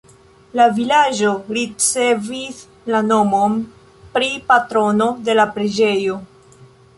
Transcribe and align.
La 0.59 0.63
vilaĝo 0.77 1.33
ricevis 1.57 2.61
la 2.93 3.03
nomon 3.09 3.59
pri 4.17 4.31
patrono 4.49 5.11
de 5.29 5.37
la 5.41 5.47
preĝejo. 5.59 6.19